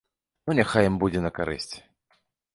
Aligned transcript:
Ну, 0.47 0.55
няхай 0.59 0.89
ім 0.89 0.97
будзе 1.03 1.19
на 1.27 1.31
карысць. 1.37 1.71